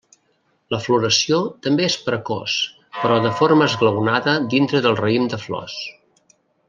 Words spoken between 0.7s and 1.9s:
La floració també